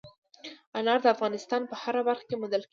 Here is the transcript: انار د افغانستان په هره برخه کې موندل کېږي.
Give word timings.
انار 0.79 0.99
د 1.03 1.07
افغانستان 1.15 1.61
په 1.69 1.75
هره 1.81 2.01
برخه 2.07 2.25
کې 2.29 2.35
موندل 2.39 2.61
کېږي. 2.63 2.69